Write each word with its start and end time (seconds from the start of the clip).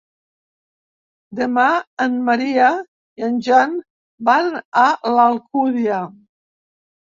Demà 1.39 1.65
en 2.05 2.15
Maria 2.31 2.71
i 3.21 3.27
en 3.29 3.37
Jan 3.49 3.77
van 4.33 4.51
a 4.87 4.89
l'Alcúdia. 5.19 6.03